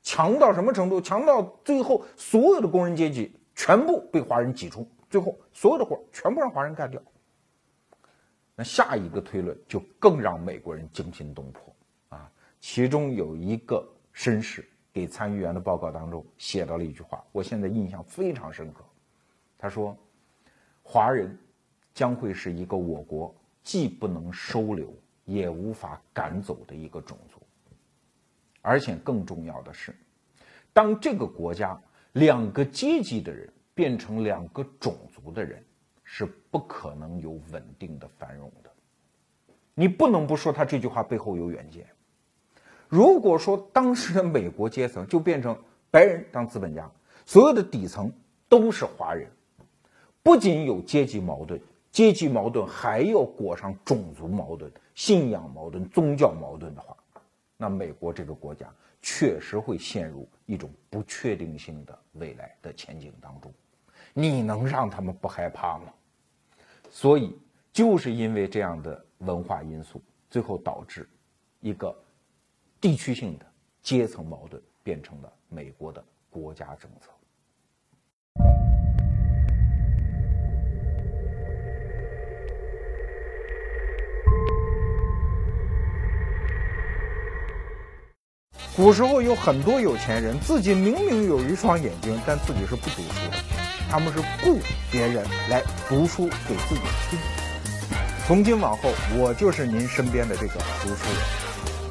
[0.03, 1.01] 强到什么程度？
[1.01, 7.01] 强到最后所有的工人阶级全部被华人挤出，最后所有的活全部让华人干掉。
[8.55, 11.75] 那下一个推论就更让美国人惊心动魄
[12.09, 12.29] 啊！
[12.59, 14.63] 其中有一个绅士
[14.99, 18.83] 给参议员的报告当中写到了一句话，我现在印象非常深刻。
[19.57, 19.97] 他说
[20.83, 21.37] ：“华人
[21.93, 23.33] 将会是一个我国
[23.63, 27.41] 既不能收留也无法赶走的一个种族，
[28.61, 29.95] 而且更重要的是，
[30.73, 31.79] 当这个国家
[32.11, 35.63] 两个阶级的人变成两个种族的人。”
[36.11, 38.71] 是不可能有稳定的繁荣的，
[39.75, 41.85] 你不能不说他这句话背后有远见。
[42.89, 45.55] 如果说当时的美国阶层就变成
[45.91, 46.89] 白人当资本家，
[47.23, 48.11] 所有的底层
[48.49, 49.29] 都是华人，
[50.23, 56.97] 不仅有阶级矛盾，阶级矛盾还要裹上种族矛盾、信仰矛盾、宗教矛盾的话，
[57.57, 58.67] 那美国这个国家
[59.03, 63.53] 确实会陷入一种不确定性的未来的前景当中。
[64.15, 65.93] 你能让他们不害怕吗？
[66.89, 67.37] 所以，
[67.71, 71.07] 就是因为这样的文化因素，最后导致
[71.59, 71.95] 一个
[72.81, 73.45] 地区性的
[73.81, 77.09] 阶层矛盾变成了美国的国家政策。
[88.75, 93.37] 古时候有很多有钱人，自己明明有一双眼睛，但自己是不读书的。
[93.89, 94.57] 他们是雇
[94.89, 97.19] 别人来读书给自己听。
[98.25, 101.38] 从今往后，我就是您身边的这个读书人。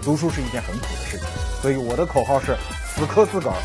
[0.08, 1.28] 读书是一件很苦的事情，
[1.60, 3.56] 所以我的口号是死磕自个儿，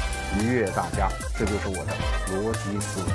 [0.41, 1.07] 愉悦大家。
[1.39, 1.93] 这就是我的
[2.35, 3.07] 逻辑思维。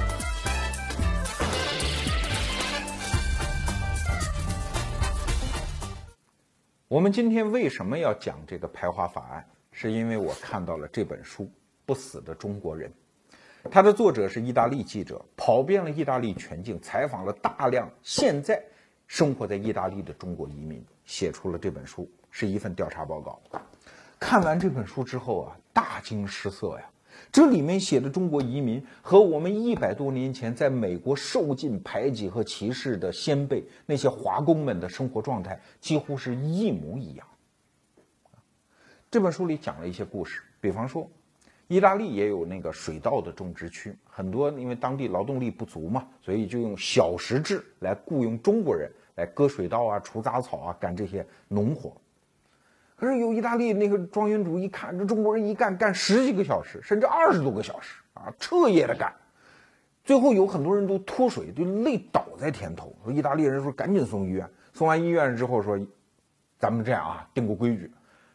[6.89, 9.45] 我们今天为什么要讲这个排华法案？
[9.73, 11.45] 是因为我看到了这本书
[11.85, 12.91] 《不死的中国人》。
[13.71, 18.59] 它的作者是意大利记者，跑遍了意大利全境，采访了大量现在
[19.07, 23.41] 生活在意大利的中国移民，写出了这本书，是一份调查报告。
[24.17, 26.89] 看完这本书之后啊，大惊失色呀！
[27.33, 37.27] 这里面写的中国移民和我们一百多年前在美国受尽排挤和歧视的先辈那些华工们的生活状态几乎是一模一样。
[39.11, 41.11] 这本书里讲了一些故事，比方说。
[41.67, 51.95] 意大利也有那个水稻的种植区，很多因为当地劳动力不足嘛，所以就用小时制来雇佣中国人来割水稻啊、除杂草啊、干这些农活。
[52.99, 59.15] 可是有意大利那个庄园主一看，这中国人一干干十几个小时，甚至二十多个小时啊，彻夜的干，
[60.05, 62.93] 最后有很多人都脱水，就累倒在田头。
[63.05, 65.79] 说意大利人说赶紧送医院，送完医院之后说，
[66.59, 67.93] 咱们这样啊，定个规矩，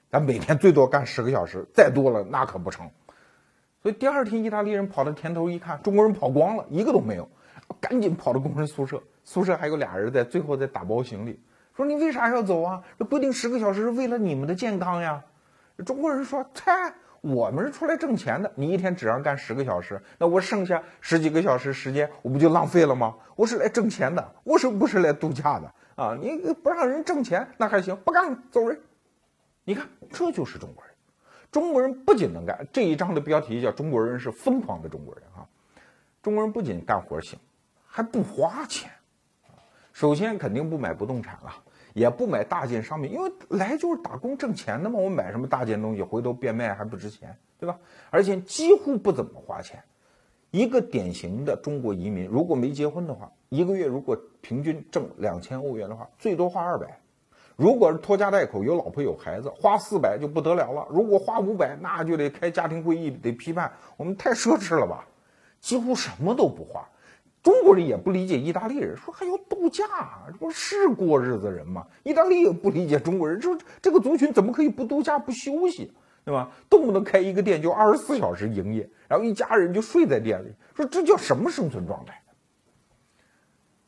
[0.10, 2.90] 咱每天最多干十个小时，再多了那可不成。
[3.82, 7.28] 所以第二天，意大利人跑到田头一看，中国人跑光了，一个都没有，
[7.82, 11.38] 赶紧跑到工人宿舍，宿舍还有俩人在，最后在打包行李，
[11.76, 12.84] 说你为啥要走啊？
[13.00, 15.24] 这规定十个小时是为了你们的健康呀。
[15.86, 16.94] 中国人说，猜。
[17.22, 23.16] 我们是出来挣钱的，你一天只让干十个小时，那我剩下十几个小时时间，我不就浪费了吗？
[23.38, 26.18] 我是来挣钱的，我是不是来度假的啊？
[26.20, 28.78] 你不让人挣钱那还行，不干了走人。
[29.64, 30.94] 你看，这就是中国人。
[31.50, 35.48] 中国人不仅能干，这一章的标题叫“中国人是疯狂的中国人”啊。
[36.22, 37.40] 中国人不仅干活行，
[37.88, 38.92] 还不花钱。
[39.94, 41.54] 首先肯定不买不动产了。
[41.94, 44.98] 也不买大件商品，因为来就是打工挣钱的嘛。
[44.98, 47.78] 我买什么大件东西，回头变卖还不值钱，对吧？
[48.10, 49.80] 而且几乎不怎么花钱。
[50.50, 56.88] 一个典型的中国移民，如果没结婚的话，一个月如果平均挣两千欧元的话，最多花二百；
[57.56, 60.88] 如果是拖家带口，有老婆有孩子，花四百就不得了了。
[60.90, 65.06] 如果花五百，那就得开家庭会议，得批判我们太奢侈了吧？
[65.62, 66.84] 几乎什么都不花。
[67.44, 69.84] 中国人也不理解意大利人，说还要度假，
[70.28, 71.86] 这不是过日子人吗？
[72.04, 75.92] 意大利也不理解中国人，说这个族群怎么可以不度假不休息，
[76.24, 76.50] 对吧？
[76.70, 82.18] 动不动开一个店就二十四小时营业，然后一家人就睡在店里，说这叫什么生存状态？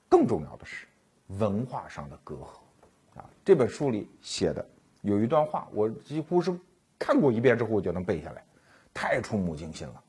[0.09, 0.85] 更重要的是
[1.27, 3.29] 文化上的隔阂啊！
[3.43, 4.65] 这本书里写的
[5.01, 6.53] 有一段话，我几乎是
[6.99, 8.43] 看过一遍之后我就能背下来，
[8.93, 10.03] 太触目惊心了。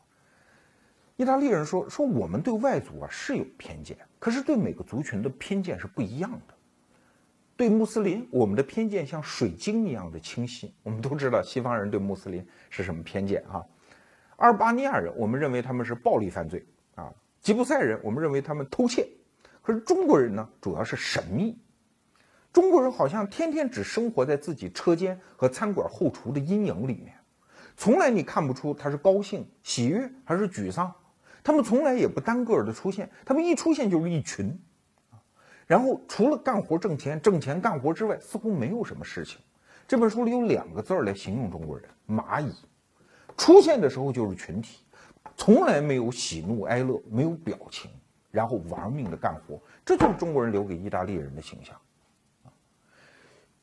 [1.16, 6.55] 意大利人说：“说我们对外族啊是有偏见，可是对每个族群的偏见是不一样的。
[7.57, 10.74] 对穆斯林，我们的偏见像水晶一样的清晰。
[10.83, 13.64] 我们都知道西方人对穆斯林是什么偏见啊？
[14.37, 17.07] 阿尔巴尼亚人，我们认为他们是暴力犯罪啊；
[17.40, 19.09] 吉普赛人，我们认为他们偷窃。
[19.62, 21.59] 可是中国人呢，主要是神秘。
[22.52, 27.14] 中国人好像天天只生活在自己车间和餐馆后厨的阴影里面，
[27.74, 30.92] 从来你看不出他是高兴、喜悦还是沮丧。”
[31.46, 34.59] 他们从来也不单个的出现，他们一出现就是一群，
[35.64, 39.38] 然后除了干活挣钱、挣钱干活之外，似乎没有什么事情。
[39.87, 42.52] 这本书里有两个字儿来形容中国人：蚂蚁。
[43.37, 44.80] 出现的时候就是群体，
[45.37, 47.92] 从来没有喜怒哀乐，没有表情，
[48.32, 51.76] 然后玩命的干活，这就是中国人留给意大利人的形象。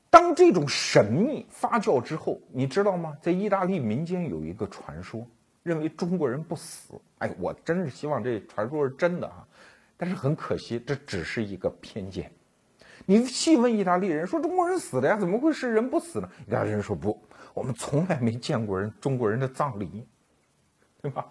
[0.09, 3.17] 当这种神秘发酵之后，你知道吗？
[3.21, 5.27] 在意大利民间有一个传说。
[5.63, 9.47] 认为中国人不死，哎，我真是希望这传说是真的啊！
[9.95, 12.30] 但是很可惜，这只是一个偏见。
[13.06, 15.17] 你细问意大利人，说中国人死了呀？
[15.17, 16.30] 怎么会是人不死呢？
[16.45, 17.17] 意大利人说不，
[17.54, 20.06] 我们从来没见过人中国人的葬礼，
[21.02, 21.26] 对吧？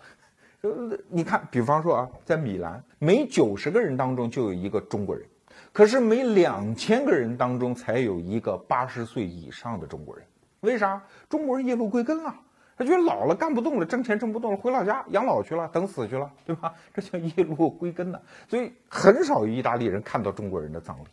[0.62, 5.26] 呃，你看，比方说啊，在米兰，每九十个人当中就有一个中国人，
[5.72, 10.24] 可是每两千个人当中才有一个八十岁以上的中国人。
[10.60, 11.02] 为啥？
[11.28, 12.34] 中国人叶落归根了。
[12.82, 16.74] 他觉得老了干不动了，挣钱挣不动了，回老家养老去了，等死去了，对吧？
[16.92, 18.20] 这叫叶落归根呢。
[18.48, 21.06] 所以很少有意大利人看到中国人的葬礼。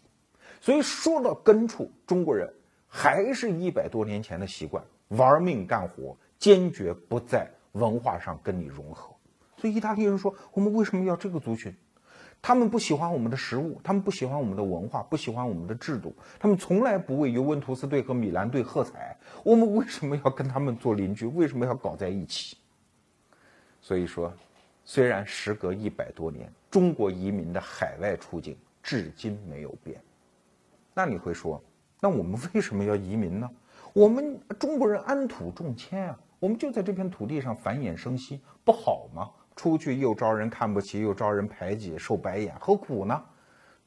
[0.60, 2.52] 所以说到根处，中国人
[2.88, 9.14] 还是一百多年前的习惯，玩命干活，坚决不在文化上跟你融合。
[9.56, 11.72] 所以意大利人说，我们为什么要这个族群？
[12.42, 19.16] 他们不喜欢我们的食物，他们不喜欢我们的文化，不喜欢我们的制度，他们从来不为尤文图斯队和米兰队喝彩。
[19.44, 21.26] 我们为什么要跟他们做邻居？
[21.26, 22.58] 为什么要搞在一起？
[23.82, 24.34] 所以说，
[24.86, 30.02] 虽然时隔一百多年，中国移民的海外处境至今没有变。
[30.94, 31.62] 那你会说，
[32.00, 33.50] 那我们为什么要移民呢？
[33.94, 39.30] 我们中国人安土重迁啊，我们就在这片土地上繁衍生息，不好吗？
[39.60, 43.22] 出去又招人看不起，又招人排挤，受白眼，何苦呢？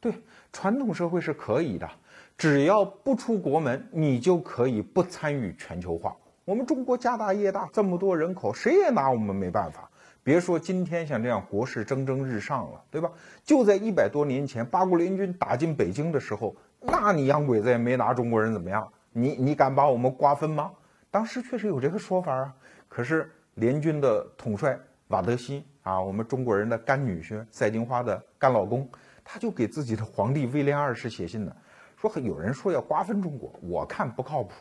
[0.00, 0.12] 对，
[0.52, 1.88] 传统社会是可以的，
[2.36, 6.14] 只要不出国门，你就可以不参与全球化。
[6.44, 9.88] 我们中国家大业大，这么多人口，谁也拿我们没办法。
[10.22, 13.10] 别说今天像这样国势蒸蒸日上了，对吧？
[13.42, 18.86] 就在一百多年前，八国联军打进北京的时候，那你洋鬼子也没拿中国人怎么样。
[19.10, 20.70] 你你敢把我们瓜分吗？
[21.10, 22.54] 当时确实有这个说法啊。
[22.90, 24.78] 可是联军的统帅。
[25.12, 28.88] 瓦德西啊，我们中国人的干女婿，赛金花的干老公，
[29.22, 31.54] 他就给自己的皇帝威廉二世写信呢，
[31.98, 34.54] 说有人说要瓜分中国，我看不靠谱，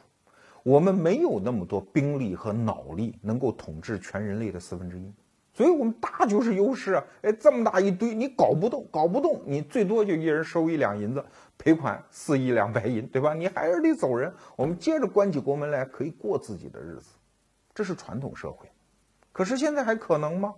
[0.62, 5.10] 我们没有那么多兵力和脑力能够统治全人类的四分之一，
[5.54, 7.04] 所以我们大就是优势啊！
[7.22, 11.24] 哎，这么大一堆，你搞不动，搞不动，你最多就一人收一两银子，
[11.58, 13.34] 赔款四亿两白银，对吧？
[13.34, 17.12] 你还是得走人，我们接着关起国门来，可以过自己的日子，
[17.74, 18.68] 这是传统社会。
[19.32, 20.56] 可是现在还可能吗？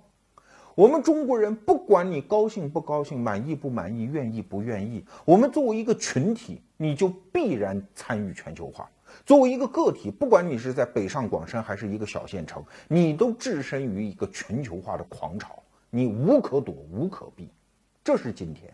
[0.75, 8.85] 我们中国人，不管你高兴不高兴、满意不满意、愿意不愿意，我们作为一个群体，你就必然参与全球化；
[9.23, 15.61] 作为一个个体，不管你是在北上广深还是一个小县城，你都置身于一个全球化的狂潮，
[15.91, 17.47] 你无可躲、无可避。
[18.03, 18.73] 这是今天。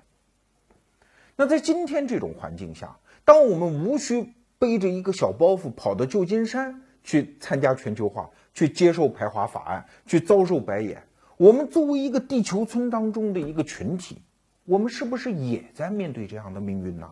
[1.35, 8.29] 那在今天这种环境下，当我们无需背着一个小包袱跑到旧金山去参加全球化、
[8.59, 11.01] 去接受排华法案、去遭受白眼。
[11.37, 14.21] 我们作为一个地球村当中的一个群体，
[14.65, 17.09] 我们是不是也在面对这样的命运呢？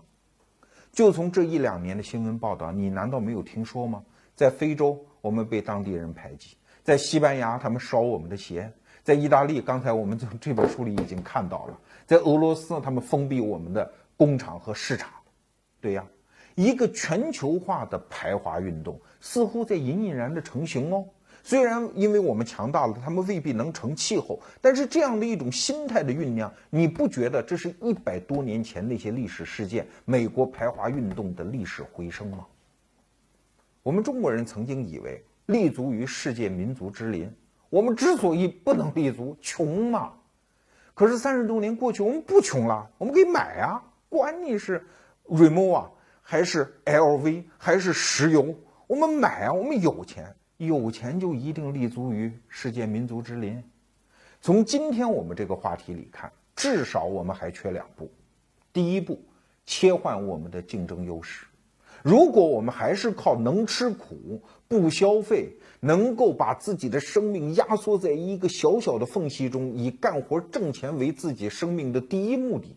[0.92, 4.04] 就从这一两年的新闻报道，你难道没有听说吗？
[4.36, 8.70] 在非洲，我们被当地人排挤；在西班牙，他们烧我们的鞋；
[9.02, 15.10] 在意大利，刚才我们从这本书里已经看到了；在俄罗斯，他们封闭我们的工厂和市场。
[15.80, 16.06] 对呀，
[16.56, 21.06] 一个全球化的排华运动似乎在隐隐然的成型哦。
[21.48, 32.46] 虽然因为我们强大了，他们未必能成气候，但是这样的一种心态的酝酿，你不觉得这是一百多年前那些历史事件、美国排华运动的历史回声吗？
[33.82, 37.34] 我们中国人曾经以为立足于世界民族之林，
[37.70, 40.12] 我们之所以不能立足，穷嘛。
[40.94, 44.86] 可是三十多年过去，我们不穷了，我们可以买啊，管你是
[45.30, 45.90] Remo 啊，
[46.22, 48.54] 还是 LV，还是石油，
[48.86, 50.36] 我们买啊，我们有钱。
[50.58, 53.64] 有钱就一定立足于世界民族之林？
[54.42, 58.10] 从今天我们这个话题里看，至少我们还缺两步。
[58.74, 59.20] 第一步，
[59.66, 61.46] 切换我们的竞争优势。
[62.04, 72.76] 如果我们还是靠能吃苦、不消费，能够把自己的生命压缩在一个小小的缝隙中，以干活挣钱为自己生命的第一目的，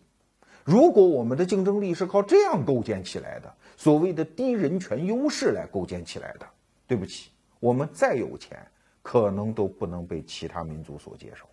[0.63, 6.45] 如果我们的竞争力是靠这样构建起来的，所谓的低人权优势来构建起来的，
[6.85, 7.29] 对不起。
[7.61, 8.57] 我们再有钱，
[9.03, 11.45] 可能都不能被其他民族所接受。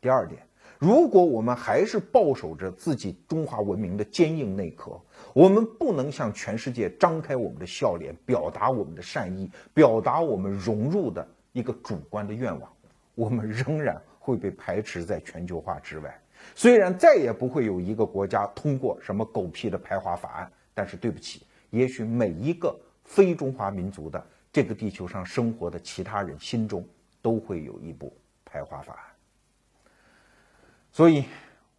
[0.00, 0.42] 第二点，
[0.80, 5.00] 如果我们还是抱守着自己中华文明的坚硬内壳，
[5.32, 12.68] 我们不能向全世界张开我们的笑脸，表达我们的善意，表达我们融入的一个主观的愿望，
[13.14, 16.20] 我们仍然会被排斥在全球化之外。
[16.56, 24.24] 虽然再也不会有一个国家通过什么狗屁的排华法案，但是对不起，也许每一个非中华民族的。
[24.58, 26.84] 这个地球上生活的其他人心中
[27.22, 28.12] 都会有一部
[28.44, 29.04] 排华法案，
[30.90, 31.24] 所以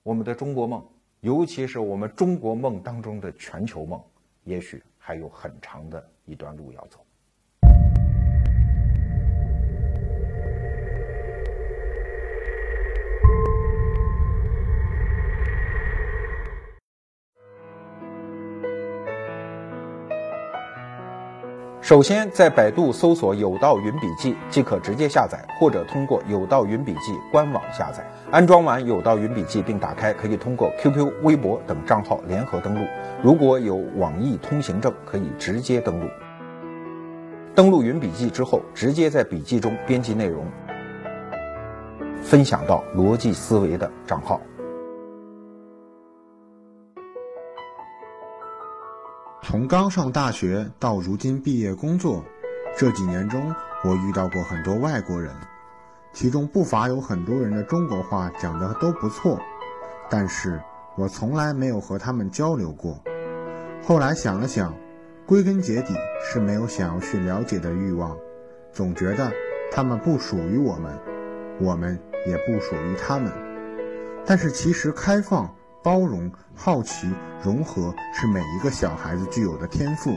[0.02, 0.82] 我们的中国梦，
[1.20, 4.02] 尤其是我们中国梦当中的全球梦，
[4.46, 7.06] 也许还有很长的一段路要走。
[21.90, 28.08] 首先，在百度搜索“有道云笔记”即可直接下载，或者通过有道云笔记官网下载。
[28.30, 32.86] 安装完有道云笔记并打开，可以通过 QQ、微博等账号联合登录。
[33.24, 36.08] 如果有网易通行证，可以直接登录。
[37.56, 40.46] 登录云笔记之后，直接在笔记中编辑内容，
[42.22, 44.40] 分享到逻辑思维的账号。
[49.50, 52.24] 从刚上大学到如今毕业工作，
[52.78, 53.52] 这几年中，
[53.84, 55.34] 我遇到过很多外国人，
[56.14, 59.40] 其中不乏有很多人的中国话讲的都不错，
[60.08, 60.62] 但是
[60.96, 62.96] 我从来没有和他们交流过。
[63.84, 64.72] 后来想了想，
[65.26, 68.16] 归根结底是没有想要去了解的欲望，
[68.72, 69.32] 总觉得
[69.72, 70.96] 他们不属于我们，
[71.60, 73.34] 我们也不属于他们。
[74.28, 75.52] 但是其实开放。
[75.82, 77.10] 包容、好奇、
[77.42, 80.12] 融合是每一个小孩子具有的天赋，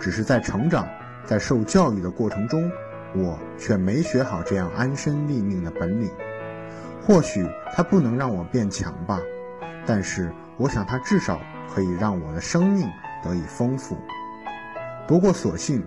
[0.00, 0.88] 只是在成长、
[1.24, 2.70] 在受教育的过程中，
[3.14, 6.10] 我却没学好这样安身立命的本领。
[7.02, 9.20] 或许它不能让我变强吧，
[9.84, 11.40] 但是我想它至少
[11.74, 12.88] 可以让我的生命
[13.22, 13.98] 得以丰富。
[15.06, 15.84] 不过，所幸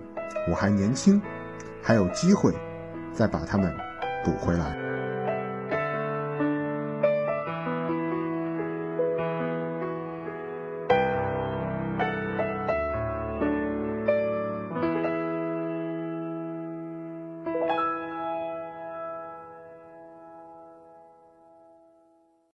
[0.48, 1.20] 我还年轻，
[1.82, 2.54] 还有机会
[3.12, 3.74] 再把它们
[4.24, 4.83] 补回来。